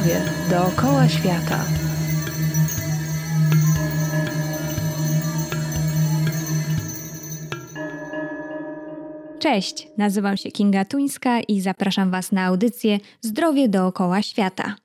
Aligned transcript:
Zdrowie 0.00 0.20
dookoła 0.50 1.08
świata. 1.08 1.64
Cześć, 9.38 9.88
nazywam 9.96 10.36
się 10.36 10.50
Kinga 10.50 10.84
Tuńska 10.84 11.40
i 11.40 11.60
zapraszam 11.60 12.10
Was 12.10 12.32
na 12.32 12.44
audycję 12.44 12.98
Zdrowie 13.20 13.68
dookoła 13.68 14.22
świata. 14.22 14.76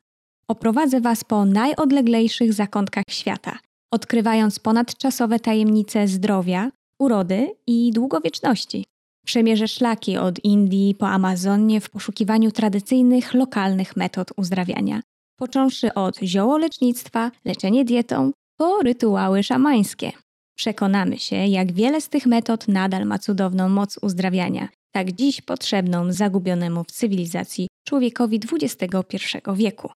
Oprowadzę 0.47 1.01
Was 1.01 1.23
po 1.23 1.45
najodleglejszych 1.45 2.53
zakątkach 2.53 3.03
świata, 3.09 3.59
odkrywając 3.91 4.59
ponadczasowe 4.59 5.39
tajemnice 5.39 6.07
zdrowia, 6.07 6.71
urody 6.99 7.55
i 7.67 7.91
długowieczności. 7.91 8.85
Przemierzę 9.25 9.67
szlaki 9.67 10.17
od 10.17 10.43
Indii 10.43 10.95
po 10.95 11.07
Amazonię 11.07 11.81
w 11.81 11.89
poszukiwaniu 11.89 12.51
tradycyjnych, 12.51 13.33
lokalnych 13.33 13.95
metod 13.95 14.31
uzdrawiania. 14.37 15.01
Począwszy 15.39 15.93
od 15.93 16.19
ziołolecznictwa, 16.19 17.31
leczenie 17.45 17.85
dietą, 17.85 18.31
po 18.57 18.79
rytuały 18.81 19.43
szamańskie. 19.43 20.11
Przekonamy 20.57 21.19
się, 21.19 21.35
jak 21.35 21.71
wiele 21.71 22.01
z 22.01 22.09
tych 22.09 22.25
metod 22.25 22.67
nadal 22.67 23.05
ma 23.05 23.19
cudowną 23.19 23.69
moc 23.69 23.99
uzdrawiania, 24.01 24.69
tak 24.91 25.11
dziś 25.11 25.41
potrzebną 25.41 26.11
zagubionemu 26.11 26.83
w 26.83 26.91
cywilizacji 26.91 27.67
człowiekowi 27.87 28.39
XXI 28.51 29.17
wieku. 29.55 29.89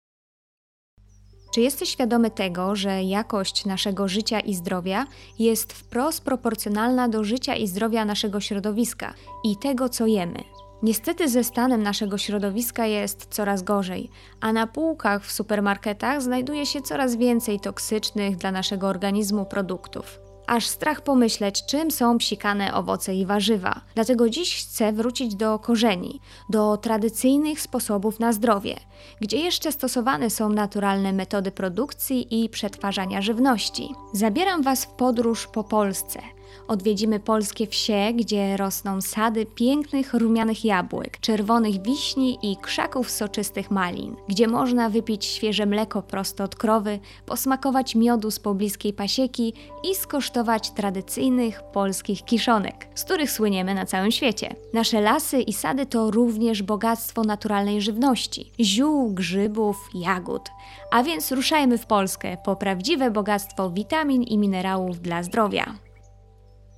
Czy 1.56 1.60
jesteś 1.60 1.88
świadomy 1.88 2.30
tego, 2.30 2.77
że 2.77 3.02
jakość 3.02 3.64
naszego 3.64 4.09
życia 4.09 4.41
i 4.41 4.55
zdrowia 4.55 5.06
jest 5.38 5.73
wprost 5.73 6.24
proporcjonalna 6.24 7.09
do 7.09 7.24
życia 7.24 7.55
i 7.55 7.66
zdrowia 7.66 8.05
naszego 8.05 8.41
środowiska 8.41 9.14
i 9.45 9.56
tego, 9.56 9.88
co 9.88 10.06
jemy? 10.06 10.38
Niestety 10.83 11.28
ze 11.28 11.45
stanem 11.45 11.83
naszego 11.83 12.19
środowiska 12.19 12.87
jest 12.87 13.27
coraz 13.30 13.62
gorzej, 13.62 14.11
a 14.41 14.52
na 14.52 14.66
półkach 14.66 15.25
w 15.25 15.33
supermarketach 15.33 16.22
znajduje 16.22 16.66
się 16.66 16.83
coraz 16.83 17.16
więcej 17.16 17.61
toksycznych 17.61 18.36
dla 18.36 18.53
naszego 18.53 18.88
organizmu 18.88 19.47
produktów 19.47 20.25
aż 20.47 20.66
strach 20.66 21.00
pomyśleć, 21.00 21.66
czym 21.66 21.91
są 21.91 22.19
psikane 22.19 22.75
owoce 22.75 23.14
i 23.14 23.27
warzywa. 23.27 23.80
Dlatego 23.94 24.30
dziś 24.30 24.64
chcę 24.64 24.92
wrócić 24.92 25.34
do 25.34 25.58
korzeni, 25.58 26.20
do 26.48 26.77
tradycyjnych 26.77 27.61
sposobów 27.61 28.20
na 28.20 28.33
zdrowie, 28.33 28.77
gdzie 29.20 29.38
jeszcze 29.38 29.72
stosowane 29.72 30.30
są 30.30 30.48
naturalne 30.48 31.12
metody 31.12 31.50
produkcji 31.50 32.44
i 32.44 32.48
przetwarzania 32.48 33.22
żywności. 33.22 33.88
Zabieram 34.12 34.62
Was 34.62 34.84
w 34.84 34.88
podróż 34.88 35.47
po 35.47 35.64
Polsce– 35.64 36.20
Odwiedzimy 36.69 37.21
polskie 37.21 37.67
wsie, 37.67 38.12
gdzie 38.15 38.57
rosną 38.57 39.01
sady 39.01 39.47
pięknych 39.47 40.15
rumianych 40.15 40.65
jabłek, 40.65 41.21
czerwonych 41.21 41.83
wiśni 41.83 42.39
i 42.43 42.57
krzaków 42.57 43.11
soczystych 43.11 43.71
malin, 43.71 44.17
gdzie 44.29 44.49
można 44.49 44.91
wypić 44.91 45.25
świeże 45.25 45.67
mleko 45.67 46.03
prosto 46.03 46.45
od 46.45 46.57
krowy, 46.57 46.99
posmakować 47.27 47.95
miodu 47.95 48.31
z 48.31 48.39
pobliskiej 48.39 48.93
pasieki 48.93 49.53
i 49.91 49.95
skosztować 49.95 50.71
tradycyjnych 50.71 51.62
polskich 51.62 52.25
kiszonek, 52.25 52.89
z 52.95 53.05
których 53.05 53.31
słyniemy 53.31 53.75
na 53.75 53.87
całym 53.87 54.11
świecie. 54.11 54.55
Nasze 54.73 55.01
lasy 55.01 55.41
i 55.41 55.53
sady 55.53 55.87
to 55.87 56.11
również 56.11 56.62
bogactwo 56.62 57.23
naturalnej 57.23 57.81
żywności, 57.81 58.53
ziół, 58.61 59.15
grzybów, 59.15 59.89
jagód. 59.95 60.43
A 60.91 61.03
więc 61.03 61.33
ruszajmy 61.33 61.79
w 61.79 61.87
Polskę 61.87 62.37
po 62.45 62.57
prawdziwe 62.57 63.11
bogactwo 63.11 63.71
witamin 63.71 64.23
i 64.23 64.39
minerałów 64.39 65.01
dla 65.01 65.23
zdrowia. 65.23 65.86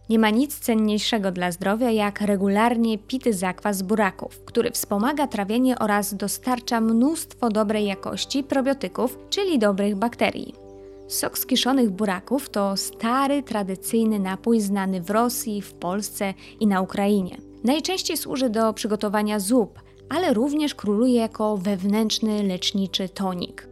Nie 0.09 0.19
ma 0.19 0.31
nic 0.31 0.59
cenniejszego 0.59 1.33
dla 1.33 1.53
zdrowia 1.53 1.91
jak 1.91 2.21
regularnie 2.21 2.99
pity 2.99 3.33
zakwas 3.33 3.83
buraków, 3.83 4.41
który 4.45 4.71
wspomaga 4.71 5.27
trawienie 5.27 5.79
oraz 5.79 6.15
dostarcza 6.15 6.81
mnóstwo 6.81 7.49
dobrej 7.49 7.87
jakości 7.87 8.45
probiotyków, 8.45 9.19
czyli 9.31 9.59
dobrych 9.59 9.97
bakterii. 9.97 10.55
Sok 11.09 11.39
z 11.39 11.47
kiszonych 11.47 11.91
buraków 11.91 12.51
to 12.51 12.77
stary, 12.77 13.43
tradycyjny 13.43 14.19
napój 14.19 14.61
znany 14.61 15.01
w 15.01 15.11
Rosji, 15.11 15.63
w 15.63 15.75
Polsce 15.75 16.35
i 16.61 16.67
na 16.67 16.81
Ukrainie. 16.81 17.37
Najczęściej 17.65 18.17
służy 18.17 18.51
do 18.51 18.73
przygotowania 18.73 19.41
zup, 19.41 19.81
ale 20.09 20.35
również 20.35 20.75
króluje 20.75 21.15
jako 21.15 21.57
wewnętrzny 21.57 22.43
leczniczy 22.43 23.09
tonik. 23.09 23.69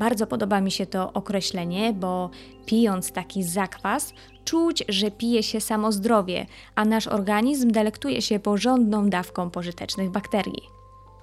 Bardzo 0.00 0.26
podoba 0.26 0.60
mi 0.60 0.70
się 0.70 0.86
to 0.86 1.12
określenie, 1.12 1.92
bo 1.92 2.30
pijąc 2.66 3.12
taki 3.12 3.42
zakwas, 3.42 4.12
czuć, 4.44 4.84
że 4.88 5.10
pije 5.10 5.42
się 5.42 5.60
samo 5.60 5.92
zdrowie, 5.92 6.46
a 6.74 6.84
nasz 6.84 7.06
organizm 7.06 7.70
delektuje 7.70 8.22
się 8.22 8.38
porządną 8.38 9.10
dawką 9.10 9.50
pożytecznych 9.50 10.10
bakterii. 10.10 10.62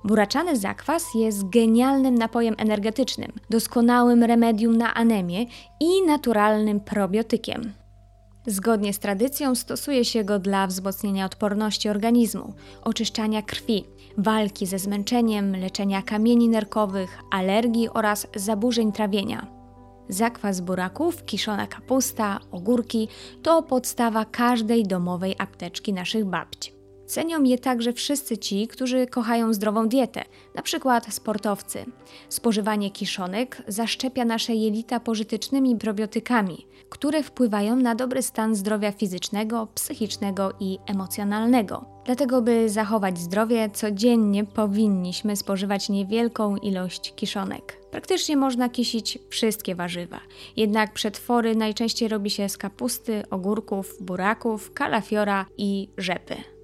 Buraczany 0.04 0.58
zakwas 0.58 1.04
jest 1.16 1.50
genialnym 1.50 2.16
napojem 2.16 2.56
energetycznym, 2.58 3.32
doskonałym 3.50 4.24
remedium 4.24 4.78
na 4.78 4.94
anemię 4.94 5.46
i 5.80 6.06
naturalnym 6.08 6.80
probiotykiem. 6.80 7.74
Zgodnie 8.48 8.94
z 8.94 9.00
tradycją 9.00 9.56
stosuje 9.56 10.06
się 10.06 10.24
go 10.24 10.40
dla 10.40 10.68
wzmocnienia 10.68 11.26
odporności 11.26 11.90
organizmu, 11.90 12.54
oczyszczania 12.84 13.42
krwi, 13.42 13.86
walki 14.18 14.66
ze 14.66 14.80
zmęczeniem, 14.80 15.56
leczenia 15.56 16.02
kamieni 16.02 16.50
nerkowych, 16.50 17.20
alergii 17.32 17.90
oraz 17.90 18.28
zaburzeń 18.36 18.92
trawienia. 18.92 19.48
Zakwas 20.10 20.62
buraków, 20.62 21.26
kiszona 21.26 21.68
kapusta, 21.68 22.40
ogórki 22.52 23.08
to 23.44 23.64
podstawa 23.64 24.26
każdej 24.26 24.84
domowej 24.84 25.36
apteczki 25.40 25.94
naszych 25.94 26.26
babci. 26.26 26.77
Cenią 27.08 27.44
je 27.44 27.58
także 27.58 27.94
wszyscy 27.94 28.38
ci, 28.38 28.68
którzy 28.68 29.08
kochają 29.08 29.54
zdrową 29.54 29.90
dietę, 29.90 30.24
na 30.56 30.62
przykład 30.62 31.14
sportowcy. 31.14 31.86
Spożywanie 32.30 32.92
kiszonek 32.92 33.64
zaszczepia 33.68 34.26
nasze 34.26 34.56
jelita 34.56 35.00
pożytecznymi 35.00 35.76
probiotykami, 35.76 36.68
które 36.90 37.24
wpływają 37.24 37.76
na 37.76 37.96
dobry 37.96 38.22
stan 38.22 38.56
zdrowia 38.56 38.92
fizycznego, 38.92 39.68
psychicznego 39.76 40.54
i 40.60 40.80
emocjonalnego. 40.86 41.86
Dlatego, 42.06 42.42
by 42.42 42.70
zachować 42.70 43.20
zdrowie, 43.20 43.70
codziennie 43.74 44.44
powinniśmy 44.46 45.36
spożywać 45.36 45.90
niewielką 45.90 46.58
ilość 46.58 47.14
kiszonek. 47.16 47.82
Praktycznie 47.92 48.38
można 48.38 48.70
kisić 48.70 49.20
wszystkie 49.30 49.76
warzywa, 49.76 50.20
jednak 50.58 50.94
przetwory 50.94 51.56
najczęściej 51.56 52.10
robi 52.10 52.30
się 52.30 52.50
z 52.50 52.58
kapusty, 52.58 53.24
ogórków, 53.30 53.96
buraków, 54.02 54.74
kalafiora 54.74 55.46
i 55.58 55.90
rzepy. 55.98 56.57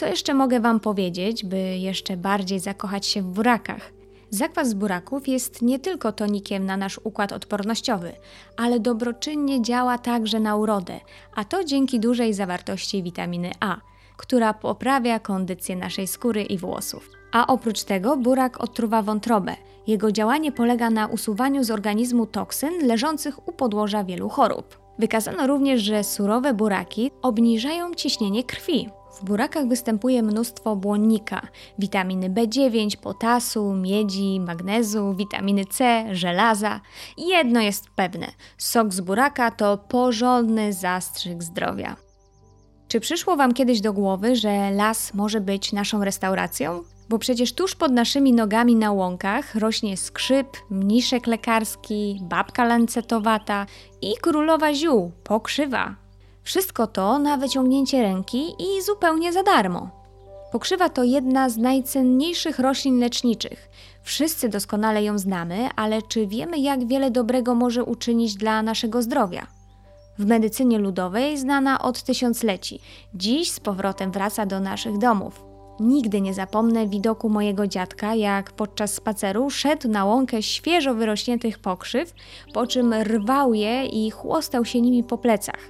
Co 0.00 0.06
jeszcze 0.06 0.34
mogę 0.34 0.60
Wam 0.60 0.80
powiedzieć, 0.80 1.44
by 1.44 1.56
jeszcze 1.58 2.16
bardziej 2.16 2.60
zakochać 2.60 3.06
się 3.06 3.22
w 3.22 3.26
burakach? 3.26 3.92
Zakwas 4.30 4.68
z 4.68 4.74
buraków 4.74 5.28
jest 5.28 5.62
nie 5.62 5.78
tylko 5.78 6.12
tonikiem 6.12 6.66
na 6.66 6.76
nasz 6.76 7.00
układ 7.04 7.32
odpornościowy, 7.32 8.12
ale 8.56 8.80
dobroczynnie 8.80 9.62
działa 9.62 9.98
także 9.98 10.40
na 10.40 10.56
urodę, 10.56 11.00
a 11.34 11.44
to 11.44 11.64
dzięki 11.64 12.00
dużej 12.00 12.34
zawartości 12.34 13.02
witaminy 13.02 13.52
A, 13.60 13.76
która 14.16 14.54
poprawia 14.54 15.18
kondycję 15.18 15.76
naszej 15.76 16.06
skóry 16.06 16.42
i 16.42 16.58
włosów. 16.58 17.10
A 17.32 17.46
oprócz 17.46 17.82
tego 17.82 18.16
burak 18.16 18.60
otruwa 18.60 19.02
wątrobę. 19.02 19.56
Jego 19.86 20.12
działanie 20.12 20.52
polega 20.52 20.90
na 20.90 21.06
usuwaniu 21.06 21.64
z 21.64 21.70
organizmu 21.70 22.26
toksyn 22.26 22.86
leżących 22.86 23.48
u 23.48 23.52
podłoża 23.52 24.04
wielu 24.04 24.28
chorób. 24.28 24.78
Wykazano 24.98 25.46
również, 25.46 25.82
że 25.82 26.04
surowe 26.04 26.54
buraki 26.54 27.10
obniżają 27.22 27.94
ciśnienie 27.94 28.44
krwi, 28.44 28.88
w 29.20 29.24
burakach 29.24 29.68
występuje 29.68 30.22
mnóstwo 30.22 30.76
błonnika, 30.76 31.48
witaminy 31.78 32.30
B9, 32.30 32.96
potasu, 32.96 33.72
miedzi, 33.72 34.40
magnezu, 34.40 35.14
witaminy 35.14 35.64
C, 35.64 36.06
żelaza. 36.12 36.80
Jedno 37.18 37.60
jest 37.60 37.84
pewne: 37.96 38.26
sok 38.58 38.92
z 38.92 39.00
buraka 39.00 39.50
to 39.50 39.78
porządny 39.78 40.72
zastrzyk 40.72 41.42
zdrowia. 41.42 41.96
Czy 42.88 43.00
przyszło 43.00 43.36
Wam 43.36 43.54
kiedyś 43.54 43.80
do 43.80 43.92
głowy, 43.92 44.36
że 44.36 44.70
las 44.70 45.14
może 45.14 45.40
być 45.40 45.72
naszą 45.72 46.04
restauracją? 46.04 46.82
Bo 47.08 47.18
przecież 47.18 47.52
tuż 47.52 47.74
pod 47.74 47.92
naszymi 47.92 48.32
nogami 48.32 48.76
na 48.76 48.92
łąkach 48.92 49.54
rośnie 49.54 49.96
skrzyp, 49.96 50.46
mniszek 50.70 51.26
lekarski, 51.26 52.18
babka 52.22 52.64
lancetowata 52.64 53.66
i 54.02 54.14
królowa 54.22 54.74
ziół, 54.74 55.12
pokrzywa. 55.24 56.09
Wszystko 56.42 56.86
to 56.86 57.18
na 57.18 57.36
wyciągnięcie 57.36 58.02
ręki 58.02 58.54
i 58.58 58.82
zupełnie 58.82 59.32
za 59.32 59.42
darmo. 59.42 59.90
Pokrzywa 60.52 60.88
to 60.88 61.04
jedna 61.04 61.48
z 61.50 61.56
najcenniejszych 61.56 62.58
roślin 62.58 63.00
leczniczych. 63.00 63.68
Wszyscy 64.02 64.48
doskonale 64.48 65.02
ją 65.02 65.18
znamy, 65.18 65.68
ale 65.76 66.02
czy 66.02 66.26
wiemy, 66.26 66.58
jak 66.58 66.86
wiele 66.86 67.10
dobrego 67.10 67.54
może 67.54 67.84
uczynić 67.84 68.34
dla 68.34 68.62
naszego 68.62 69.02
zdrowia? 69.02 69.46
W 70.18 70.26
medycynie 70.26 70.78
ludowej 70.78 71.38
znana 71.38 71.82
od 71.82 72.02
tysiącleci, 72.02 72.80
dziś 73.14 73.50
z 73.50 73.60
powrotem 73.60 74.12
wraca 74.12 74.46
do 74.46 74.60
naszych 74.60 74.98
domów. 74.98 75.50
Nigdy 75.80 76.20
nie 76.20 76.34
zapomnę 76.34 76.86
widoku 76.88 77.28
mojego 77.28 77.66
dziadka, 77.66 78.14
jak 78.14 78.52
podczas 78.52 78.94
spaceru 78.94 79.50
szedł 79.50 79.88
na 79.88 80.04
łąkę 80.04 80.42
świeżo 80.42 80.94
wyrośniętych 80.94 81.58
pokrzyw, 81.58 82.14
po 82.54 82.66
czym 82.66 82.94
rwał 82.94 83.54
je 83.54 83.86
i 83.86 84.10
chłostał 84.10 84.64
się 84.64 84.80
nimi 84.80 85.04
po 85.04 85.18
plecach. 85.18 85.60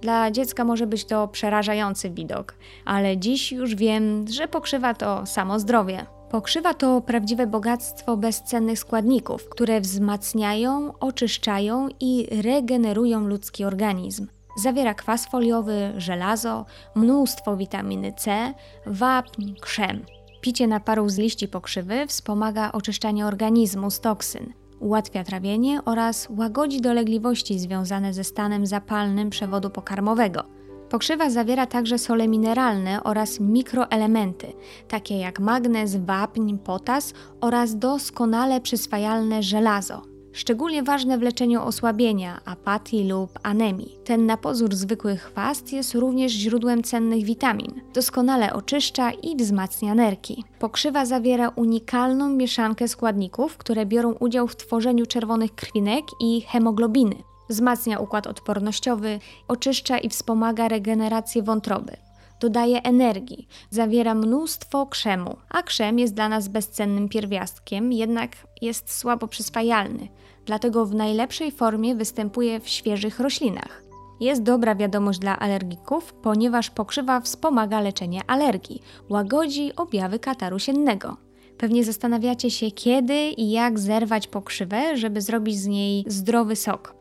Dla 0.00 0.30
dziecka 0.30 0.64
może 0.64 0.86
być 0.86 1.04
to 1.04 1.28
przerażający 1.28 2.10
widok, 2.10 2.54
ale 2.84 3.16
dziś 3.16 3.52
już 3.52 3.74
wiem, 3.74 4.24
że 4.28 4.48
pokrzywa 4.48 4.94
to 4.94 5.26
samo 5.26 5.58
zdrowie. 5.58 6.06
Pokrzywa 6.30 6.74
to 6.74 7.00
prawdziwe 7.00 7.46
bogactwo 7.46 8.16
bezcennych 8.16 8.78
składników, 8.78 9.48
które 9.48 9.80
wzmacniają, 9.80 10.92
oczyszczają 11.00 11.88
i 12.00 12.26
regenerują 12.42 13.20
ludzki 13.20 13.64
organizm. 13.64 14.26
Zawiera 14.56 14.94
kwas 14.94 15.26
foliowy, 15.26 15.92
żelazo, 15.96 16.64
mnóstwo 16.94 17.56
witaminy 17.56 18.12
C, 18.16 18.54
wapń, 18.86 19.54
krzem. 19.60 20.04
Picie 20.40 20.66
naparu 20.66 21.08
z 21.08 21.18
liści 21.18 21.48
pokrzywy 21.48 22.06
wspomaga 22.06 22.72
oczyszczanie 22.72 23.26
organizmu 23.26 23.90
z 23.90 24.00
toksyn, 24.00 24.52
ułatwia 24.80 25.24
trawienie 25.24 25.80
oraz 25.84 26.28
łagodzi 26.36 26.80
dolegliwości 26.80 27.58
związane 27.58 28.14
ze 28.14 28.24
stanem 28.24 28.66
zapalnym 28.66 29.30
przewodu 29.30 29.70
pokarmowego. 29.70 30.44
Pokrzywa 30.88 31.30
zawiera 31.30 31.66
także 31.66 31.98
sole 31.98 32.28
mineralne 32.28 33.04
oraz 33.04 33.40
mikroelementy, 33.40 34.52
takie 34.88 35.18
jak 35.18 35.40
magnez, 35.40 35.96
wapń, 35.96 36.56
potas 36.58 37.14
oraz 37.40 37.78
doskonale 37.78 38.60
przyswajalne 38.60 39.42
żelazo. 39.42 40.17
Szczególnie 40.38 40.82
ważne 40.82 41.18
w 41.18 41.22
leczeniu 41.22 41.62
osłabienia, 41.62 42.40
apatii 42.44 43.08
lub 43.08 43.38
anemii. 43.42 43.98
Ten 44.04 44.26
na 44.26 44.36
pozór 44.36 44.74
zwykły 44.74 45.16
chwast 45.16 45.72
jest 45.72 45.94
również 45.94 46.32
źródłem 46.32 46.82
cennych 46.82 47.24
witamin. 47.24 47.80
Doskonale 47.94 48.52
oczyszcza 48.52 49.10
i 49.10 49.36
wzmacnia 49.36 49.94
nerki. 49.94 50.44
Pokrzywa 50.58 51.06
zawiera 51.06 51.48
unikalną 51.48 52.28
mieszankę 52.28 52.88
składników, 52.88 53.56
które 53.56 53.86
biorą 53.86 54.12
udział 54.12 54.48
w 54.48 54.56
tworzeniu 54.56 55.06
czerwonych 55.06 55.54
krwinek 55.54 56.04
i 56.20 56.40
hemoglobiny. 56.40 57.14
Wzmacnia 57.48 57.98
układ 57.98 58.26
odpornościowy, 58.26 59.18
oczyszcza 59.48 59.98
i 59.98 60.08
wspomaga 60.08 60.68
regenerację 60.68 61.42
wątroby 61.42 62.07
dodaje 62.40 62.82
energii, 62.82 63.48
zawiera 63.70 64.14
mnóstwo 64.14 64.86
krzemu, 64.86 65.36
a 65.48 65.62
krzem 65.62 65.98
jest 65.98 66.14
dla 66.14 66.28
nas 66.28 66.48
bezcennym 66.48 67.08
pierwiastkiem, 67.08 67.92
jednak 67.92 68.30
jest 68.62 68.98
słabo 68.98 69.28
przyswajalny, 69.28 70.08
dlatego 70.46 70.86
w 70.86 70.94
najlepszej 70.94 71.50
formie 71.50 71.94
występuje 71.94 72.60
w 72.60 72.68
świeżych 72.68 73.20
roślinach. 73.20 73.82
Jest 74.20 74.42
dobra 74.42 74.74
wiadomość 74.74 75.18
dla 75.18 75.38
alergików, 75.38 76.14
ponieważ 76.14 76.70
pokrzywa 76.70 77.20
wspomaga 77.20 77.80
leczenie 77.80 78.20
alergii, 78.26 78.82
łagodzi 79.08 79.76
objawy 79.76 80.18
kataru 80.18 80.58
siennego. 80.58 81.16
Pewnie 81.58 81.84
zastanawiacie 81.84 82.50
się, 82.50 82.70
kiedy 82.70 83.30
i 83.30 83.50
jak 83.50 83.78
zerwać 83.78 84.26
pokrzywę, 84.26 84.96
żeby 84.96 85.20
zrobić 85.20 85.58
z 85.58 85.66
niej 85.66 86.04
zdrowy 86.06 86.56
sok. 86.56 86.94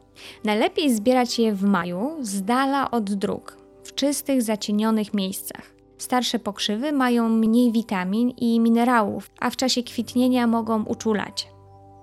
Najlepiej 0.44 0.96
zbierać 0.96 1.40
je 1.40 1.54
w 1.54 1.64
maju, 1.64 2.18
z 2.22 2.44
dala 2.44 2.92
od 2.92 3.14
dróg, 3.14 3.58
w 3.88 3.96
czystych, 3.96 4.42
zacienionych 4.42 5.14
miejscach. 5.14 5.62
Starsze 5.98 6.40
pokrzywy 6.40 6.92
mają 6.92 7.30
mniej 7.30 7.72
witamin 7.72 8.30
i 8.30 8.60
minerałów, 8.60 9.32
a 9.40 9.50
w 9.50 9.56
czasie 9.56 9.84
kwitnienia 9.84 10.48
mogą 10.48 10.84
uczulać. 10.84 11.48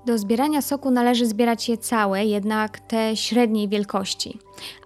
Do 0.06 0.19
zbierania 0.19 0.62
soku 0.62 0.90
należy 0.90 1.26
zbierać 1.26 1.69
je 1.69 1.78
całe, 1.78 2.26
jednak 2.26 2.81
te 2.81 3.16
średniej 3.16 3.69
wielkości. 3.69 4.38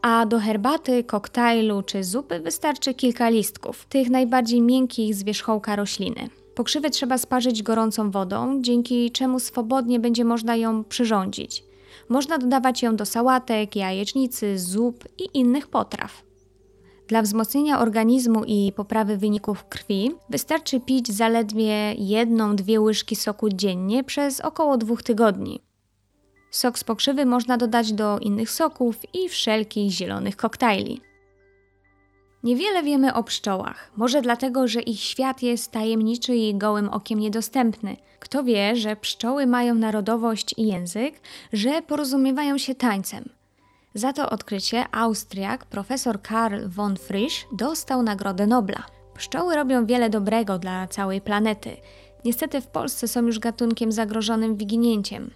A 0.02 0.26
do 0.26 0.38
herbaty, 0.38 1.04
koktajlu 1.04 1.82
czy 1.82 2.04
zupy 2.04 2.40
wystarczy 2.40 2.94
kilka 2.94 3.28
listków, 3.28 3.86
tych 3.86 4.10
najbardziej 4.10 4.60
miękkich 4.60 5.14
z 5.14 5.22
wierzchołka 5.22 5.76
rośliny. 5.76 6.28
Pokrzywę 6.54 6.90
trzeba 6.90 7.18
sparzyć 7.18 7.62
gorącą 7.62 8.10
wodą, 8.10 8.62
dzięki 8.62 9.10
czemu 9.10 9.40
swobodnie 9.40 10.00
będzie 10.00 10.24
można 10.24 10.56
ją 10.56 10.84
przyrządzić. 10.84 11.64
Można 12.08 12.38
dodawać 12.38 12.82
ją 12.82 12.96
do 12.96 13.06
sałatek, 13.06 13.76
jajecznicy, 13.76 14.58
zup 14.58 15.04
i 15.18 15.38
innych 15.38 15.66
potraw. 15.66 16.27
Dla 17.08 17.22
wzmocnienia 17.22 17.80
organizmu 17.80 18.44
i 18.44 18.72
poprawy 18.76 19.16
wyników 19.16 19.64
krwi 19.64 20.10
wystarczy 20.30 20.80
pić 20.80 21.12
zaledwie 21.12 21.94
jedną-dwie 21.94 22.80
łyżki 22.80 23.16
soku 23.16 23.48
dziennie 23.48 24.04
przez 24.04 24.40
około 24.40 24.76
dwóch 24.76 25.02
tygodni. 25.02 25.60
Sok 26.50 26.78
z 26.78 26.84
pokrzywy 26.84 27.26
można 27.26 27.56
dodać 27.56 27.92
do 27.92 28.18
innych 28.18 28.50
soków 28.50 28.96
i 29.14 29.28
wszelkich 29.28 29.90
zielonych 29.90 30.36
koktajli. 30.36 31.00
Niewiele 32.42 32.82
wiemy 32.82 33.14
o 33.14 33.22
pszczołach, 33.22 33.90
może 33.96 34.22
dlatego, 34.22 34.68
że 34.68 34.80
ich 34.80 35.00
świat 35.00 35.42
jest 35.42 35.72
tajemniczy 35.72 36.36
i 36.36 36.54
gołym 36.54 36.88
okiem 36.88 37.18
niedostępny. 37.18 37.96
Kto 38.18 38.44
wie, 38.44 38.76
że 38.76 38.96
pszczoły 38.96 39.46
mają 39.46 39.74
narodowość 39.74 40.54
i 40.56 40.66
język, 40.66 41.20
że 41.52 41.82
porozumiewają 41.82 42.58
się 42.58 42.74
tańcem– 42.74 43.28
za 43.98 44.12
to 44.12 44.30
odkrycie 44.30 44.84
Austriak 44.92 45.64
profesor 45.64 46.22
Karl 46.22 46.68
von 46.68 46.96
Frisch 46.96 47.46
dostał 47.52 48.02
Nagrodę 48.02 48.46
Nobla. 48.46 48.82
Pszczoły 49.14 49.54
robią 49.54 49.86
wiele 49.86 50.10
dobrego 50.10 50.58
dla 50.58 50.86
całej 50.86 51.20
planety. 51.20 51.76
Niestety 52.24 52.60
w 52.60 52.66
Polsce 52.66 53.08
są 53.08 53.26
już 53.26 53.38
gatunkiem 53.38 53.92
zagrożonym 53.92 54.56
wyginięciem. 54.56 55.30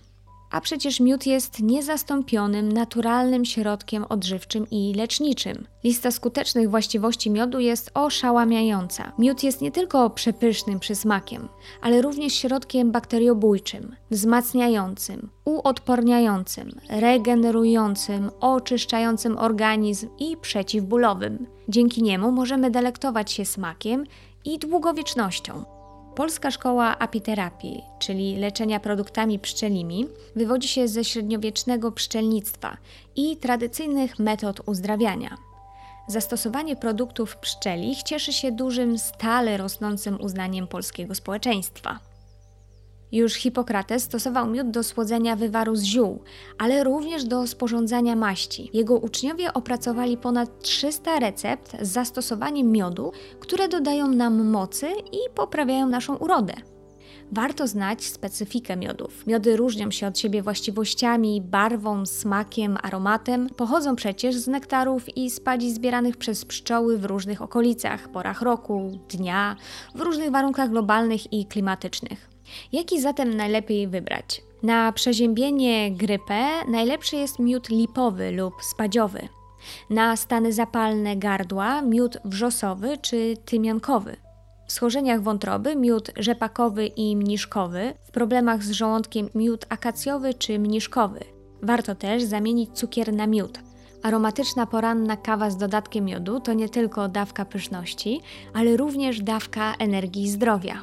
A 0.52 0.60
przecież 0.60 1.00
miód 1.00 1.26
jest 1.26 1.60
niezastąpionym, 1.62 2.72
naturalnym 2.72 3.44
środkiem 3.44 4.04
odżywczym 4.08 4.66
i 4.70 4.94
leczniczym. 4.94 5.66
Lista 5.84 6.10
skutecznych 6.10 6.70
właściwości 6.70 7.30
miodu 7.30 7.60
jest 7.60 7.90
oszałamiająca. 7.94 9.12
Miód 9.18 9.42
jest 9.42 9.60
nie 9.60 9.70
tylko 9.70 10.10
przepysznym 10.10 10.80
przysmakiem, 10.80 11.48
ale 11.82 12.02
również 12.02 12.34
środkiem 12.34 12.92
bakteriobójczym, 12.92 13.96
wzmacniającym, 14.10 15.30
uodporniającym, 15.44 16.70
regenerującym, 16.88 18.30
oczyszczającym 18.40 19.38
organizm 19.38 20.08
i 20.18 20.36
przeciwbólowym. 20.36 21.46
Dzięki 21.68 22.02
niemu 22.02 22.32
możemy 22.32 22.70
delektować 22.70 23.32
się 23.32 23.44
smakiem 23.44 24.04
i 24.44 24.58
długowiecznością. 24.58 25.81
Polska 26.14 26.50
szkoła 26.50 26.98
apiterapii, 26.98 27.84
czyli 27.98 28.36
leczenia 28.36 28.80
produktami 28.80 29.38
pszczelimi, 29.38 30.06
wywodzi 30.36 30.68
się 30.68 30.88
ze 30.88 31.04
średniowiecznego 31.04 31.92
pszczelnictwa 31.92 32.76
i 33.16 33.36
tradycyjnych 33.36 34.18
metod 34.18 34.60
uzdrawiania. 34.66 35.36
Zastosowanie 36.08 36.76
produktów 36.76 37.36
pszczelich 37.36 38.02
cieszy 38.02 38.32
się 38.32 38.52
dużym, 38.52 38.98
stale 38.98 39.56
rosnącym 39.56 40.20
uznaniem 40.20 40.66
polskiego 40.66 41.14
społeczeństwa. 41.14 41.98
Już 43.12 43.32
Hipokrates 43.34 44.02
stosował 44.02 44.50
miód 44.50 44.70
do 44.70 44.82
słodzenia 44.82 45.36
wywaru 45.36 45.76
z 45.76 45.82
ziół, 45.82 46.22
ale 46.58 46.84
również 46.84 47.24
do 47.24 47.46
sporządzania 47.46 48.16
maści. 48.16 48.70
Jego 48.72 48.98
uczniowie 48.98 49.52
opracowali 49.52 50.16
ponad 50.16 50.62
300 50.62 51.18
recept 51.18 51.76
z 51.80 51.88
zastosowaniem 51.88 52.72
miodu, 52.72 53.12
które 53.40 53.68
dodają 53.68 54.08
nam 54.08 54.50
mocy 54.50 54.86
i 55.12 55.18
poprawiają 55.34 55.88
naszą 55.88 56.16
urodę. 56.16 56.54
Warto 57.32 57.66
znać 57.66 58.04
specyfikę 58.04 58.76
miodów. 58.76 59.26
Miody 59.26 59.56
różnią 59.56 59.90
się 59.90 60.06
od 60.06 60.18
siebie 60.18 60.42
właściwościami, 60.42 61.40
barwą, 61.40 62.06
smakiem, 62.06 62.78
aromatem. 62.82 63.48
Pochodzą 63.56 63.96
przecież 63.96 64.36
z 64.36 64.48
nektarów 64.48 65.16
i 65.16 65.30
spadzi 65.30 65.72
zbieranych 65.72 66.16
przez 66.16 66.44
pszczoły 66.44 66.98
w 66.98 67.04
różnych 67.04 67.42
okolicach, 67.42 68.08
porach 68.08 68.42
roku, 68.42 68.98
dnia, 69.08 69.56
w 69.94 70.00
różnych 70.00 70.30
warunkach 70.30 70.70
globalnych 70.70 71.32
i 71.32 71.46
klimatycznych. 71.46 72.31
Jaki 72.72 73.00
zatem 73.00 73.36
najlepiej 73.36 73.88
wybrać? 73.88 74.42
Na 74.62 74.92
przeziębienie 74.92 75.90
grypę 75.90 76.44
najlepszy 76.68 77.16
jest 77.16 77.38
miód 77.38 77.68
lipowy 77.68 78.32
lub 78.32 78.54
spadziowy. 78.62 79.28
Na 79.90 80.16
stany 80.16 80.52
zapalne 80.52 81.16
gardła 81.16 81.82
miód 81.82 82.18
wrzosowy 82.24 82.98
czy 82.98 83.36
tymiankowy. 83.44 84.16
W 84.66 84.72
schorzeniach 84.72 85.22
wątroby 85.22 85.76
miód 85.76 86.10
rzepakowy 86.16 86.86
i 86.86 87.16
mniszkowy, 87.16 87.94
w 88.02 88.10
problemach 88.10 88.62
z 88.62 88.70
żołądkiem 88.70 89.28
miód 89.34 89.66
akacjowy 89.68 90.34
czy 90.34 90.58
mniszkowy. 90.58 91.20
Warto 91.62 91.94
też 91.94 92.22
zamienić 92.22 92.70
cukier 92.70 93.12
na 93.12 93.26
miód. 93.26 93.58
Aromatyczna 94.02 94.66
poranna 94.66 95.16
kawa 95.16 95.50
z 95.50 95.56
dodatkiem 95.56 96.04
miodu 96.04 96.40
to 96.40 96.52
nie 96.52 96.68
tylko 96.68 97.08
dawka 97.08 97.44
pyszności, 97.44 98.20
ale 98.54 98.76
również 98.76 99.20
dawka 99.20 99.74
energii 99.78 100.22
i 100.22 100.30
zdrowia. 100.30 100.82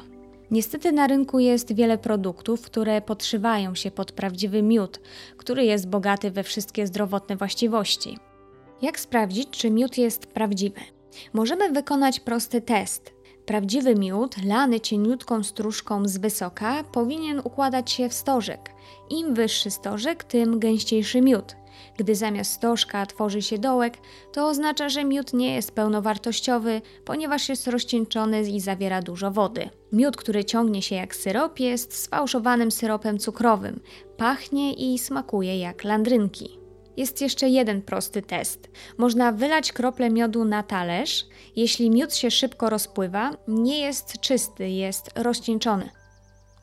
Niestety 0.50 0.92
na 0.92 1.06
rynku 1.06 1.38
jest 1.38 1.74
wiele 1.74 1.98
produktów, 1.98 2.62
które 2.62 3.00
podszywają 3.00 3.74
się 3.74 3.90
pod 3.90 4.12
prawdziwy 4.12 4.62
miód, 4.62 5.00
który 5.36 5.64
jest 5.64 5.88
bogaty 5.88 6.30
we 6.30 6.42
wszystkie 6.42 6.86
zdrowotne 6.86 7.36
właściwości. 7.36 8.18
Jak 8.82 9.00
sprawdzić, 9.00 9.48
czy 9.50 9.70
miód 9.70 9.98
jest 9.98 10.26
prawdziwy? 10.26 10.80
Możemy 11.32 11.72
wykonać 11.72 12.20
prosty 12.20 12.60
test. 12.60 13.12
Prawdziwy 13.46 13.94
miód, 13.94 14.44
lany 14.44 14.80
cieniutką 14.80 15.42
stróżką 15.42 16.08
z 16.08 16.18
wysoka, 16.18 16.84
powinien 16.84 17.40
układać 17.44 17.90
się 17.90 18.08
w 18.08 18.14
stożek. 18.14 18.74
Im 19.10 19.34
wyższy 19.34 19.70
stożek, 19.70 20.24
tym 20.24 20.58
gęściejszy 20.58 21.20
miód. 21.20 21.56
Gdy 21.98 22.14
zamiast 22.14 22.52
stożka 22.52 23.06
tworzy 23.06 23.42
się 23.42 23.58
dołek, 23.58 23.98
to 24.32 24.48
oznacza, 24.48 24.88
że 24.88 25.04
miód 25.04 25.32
nie 25.32 25.54
jest 25.54 25.72
pełnowartościowy, 25.72 26.82
ponieważ 27.04 27.48
jest 27.48 27.66
rozcieńczony 27.66 28.42
i 28.42 28.60
zawiera 28.60 29.02
dużo 29.02 29.30
wody. 29.30 29.70
Miód, 29.92 30.16
który 30.16 30.44
ciągnie 30.44 30.82
się 30.82 30.94
jak 30.94 31.16
syrop, 31.16 31.60
jest 31.60 31.96
sfałszowanym 31.96 32.70
syropem 32.70 33.18
cukrowym, 33.18 33.80
pachnie 34.16 34.74
i 34.74 34.98
smakuje 34.98 35.58
jak 35.58 35.84
landrynki. 35.84 36.60
Jest 36.96 37.20
jeszcze 37.20 37.48
jeden 37.48 37.82
prosty 37.82 38.22
test. 38.22 38.70
Można 38.98 39.32
wylać 39.32 39.72
krople 39.72 40.10
miodu 40.10 40.44
na 40.44 40.62
talerz. 40.62 41.26
Jeśli 41.56 41.90
miód 41.90 42.14
się 42.14 42.30
szybko 42.30 42.70
rozpływa, 42.70 43.30
nie 43.48 43.80
jest 43.80 44.20
czysty, 44.20 44.68
jest 44.68 45.10
rozcieńczony. 45.16 45.90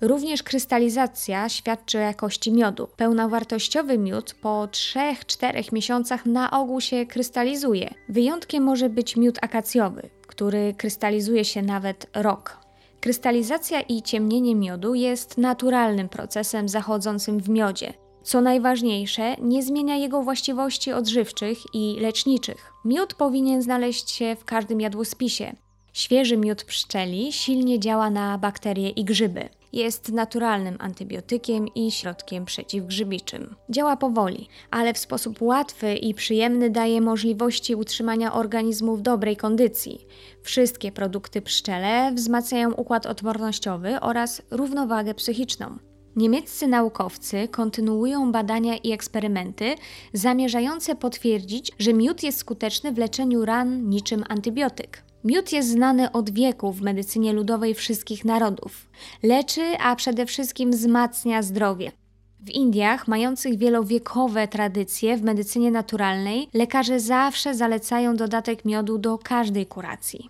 Również 0.01 0.43
krystalizacja 0.43 1.49
świadczy 1.49 1.97
o 1.97 2.01
jakości 2.01 2.51
miodu. 2.51 2.87
Pełnowartościowy 2.97 3.97
miód 3.97 4.33
po 4.33 4.67
3-4 4.71 5.73
miesiącach 5.73 6.25
na 6.25 6.51
ogół 6.51 6.81
się 6.81 7.05
krystalizuje. 7.05 7.93
Wyjątkiem 8.09 8.63
może 8.63 8.89
być 8.89 9.15
miód 9.15 9.37
akacjowy, 9.41 10.09
który 10.27 10.73
krystalizuje 10.77 11.45
się 11.45 11.61
nawet 11.61 12.07
rok. 12.13 12.57
Krystalizacja 12.99 13.81
i 13.81 14.01
ciemnienie 14.01 14.55
miodu 14.55 14.95
jest 14.95 15.37
naturalnym 15.37 16.09
procesem 16.09 16.69
zachodzącym 16.69 17.39
w 17.39 17.49
miodzie. 17.49 17.93
Co 18.23 18.41
najważniejsze, 18.41 19.35
nie 19.41 19.63
zmienia 19.63 19.95
jego 19.95 20.21
właściwości 20.21 20.91
odżywczych 20.91 21.57
i 21.73 21.97
leczniczych. 21.99 22.73
Miód 22.85 23.13
powinien 23.13 23.61
znaleźć 23.61 24.11
się 24.11 24.35
w 24.35 24.45
każdym 24.45 24.81
jadłospisie. 24.81 25.55
Świeży 25.97 26.37
miód 26.37 26.63
pszczeli 26.63 27.33
silnie 27.33 27.79
działa 27.79 28.09
na 28.09 28.37
bakterie 28.37 28.89
i 28.89 29.03
grzyby. 29.03 29.49
Jest 29.73 30.11
naturalnym 30.11 30.75
antybiotykiem 30.79 31.67
i 31.75 31.91
środkiem 31.91 32.45
przeciwgrzybiczym. 32.45 33.55
Działa 33.69 33.97
powoli, 33.97 34.47
ale 34.71 34.93
w 34.93 34.97
sposób 34.97 35.41
łatwy 35.41 35.95
i 35.95 36.13
przyjemny 36.13 36.69
daje 36.69 37.01
możliwości 37.01 37.75
utrzymania 37.75 38.33
organizmu 38.33 38.97
w 38.97 39.01
dobrej 39.01 39.37
kondycji. 39.37 40.05
Wszystkie 40.41 40.91
produkty 40.91 41.41
pszczele 41.41 42.11
wzmacniają 42.15 42.73
układ 42.73 43.05
odpornościowy 43.05 43.99
oraz 43.99 44.41
równowagę 44.51 45.13
psychiczną. 45.13 45.77
Niemieccy 46.15 46.67
naukowcy 46.67 47.47
kontynuują 47.47 48.31
badania 48.31 48.77
i 48.77 48.91
eksperymenty 48.91 49.75
zamierzające 50.13 50.95
potwierdzić, 50.95 51.71
że 51.79 51.93
miód 51.93 52.23
jest 52.23 52.37
skuteczny 52.37 52.91
w 52.91 52.97
leczeniu 52.97 53.45
ran 53.45 53.89
niczym 53.89 54.23
antybiotyk. 54.29 55.06
Miód 55.27 55.51
jest 55.51 55.69
znany 55.69 56.11
od 56.11 56.29
wieków 56.29 56.79
w 56.79 56.81
medycynie 56.81 57.33
ludowej 57.33 57.73
wszystkich 57.73 58.25
narodów. 58.25 58.89
Leczy, 59.23 59.61
a 59.79 59.95
przede 59.95 60.25
wszystkim 60.25 60.71
wzmacnia 60.71 61.41
zdrowie. 61.41 61.91
W 62.39 62.49
Indiach, 62.49 63.07
mających 63.07 63.57
wielowiekowe 63.57 64.47
tradycje 64.47 65.17
w 65.17 65.23
medycynie 65.23 65.71
naturalnej, 65.71 66.49
lekarze 66.53 66.99
zawsze 66.99 67.55
zalecają 67.55 68.15
dodatek 68.15 68.65
miodu 68.65 68.97
do 68.97 69.17
każdej 69.17 69.65
kuracji. 69.65 70.29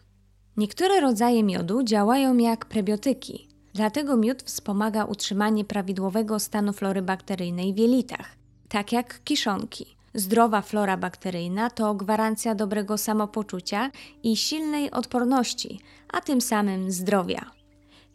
Niektóre 0.58 1.00
rodzaje 1.00 1.44
miodu 1.44 1.84
działają 1.84 2.38
jak 2.38 2.66
prebiotyki, 2.66 3.48
dlatego 3.74 4.18
miód 4.18 4.44
wspomaga 4.44 5.06
utrzymanie 5.06 5.66
prawidłowego 5.66 6.40
stanu 6.40 6.74
flory 6.74 7.02
bakteryjnej 7.02 7.74
w 7.74 7.78
jelitach, 7.78 8.36
tak 8.70 8.92
jak 8.92 9.24
kiszonki. 9.24 9.97
Zdrowa 10.14 10.62
flora 10.62 10.98
bakteryjna 10.98 11.70
to 11.70 11.94
gwarancja 11.94 12.56
dobrego 12.56 12.98
samopoczucia 12.98 13.92
i 14.24 14.38
silnej 14.38 14.92
odporności, 14.92 15.80
a 16.14 16.22
tym 16.22 16.42
samym 16.42 16.92
zdrowia. 16.92 17.58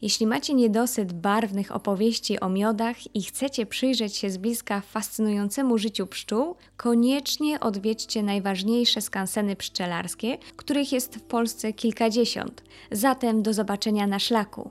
Jeśli 0.02 0.26
macie 0.26 0.54
niedosyt 0.54 1.12
barwnych 1.12 1.76
opowieści 1.76 2.40
o 2.40 2.48
miodach 2.48 3.16
i 3.16 3.22
chcecie 3.22 3.66
przyjrzeć 3.66 4.16
się 4.16 4.30
z 4.30 4.36
bliska 4.36 4.80
fascynującemu 4.80 5.78
życiu 5.78 6.06
pszczół, 6.06 6.56
koniecznie 6.76 7.60
odwiedźcie 7.60 8.22
najważniejsze 8.22 9.00
skanseny 9.00 9.56
pszczelarskie, 9.56 10.38
których 10.56 10.92
jest 10.92 11.16
w 11.16 11.22
Polsce 11.22 11.72
kilkadziesiąt. 11.72 12.62
Zatem 12.90 13.42
do 13.42 13.52
zobaczenia 13.52 14.06
na 14.06 14.18
szlaku. 14.18 14.70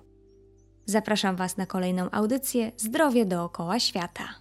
Zapraszam 0.86 1.36
Was 1.36 1.58
na 1.58 1.66
kolejną 1.66 2.12
audycję 2.12 2.72
Zdrowie 2.78 3.25
dookoła 3.25 3.80
świata. 3.80 4.40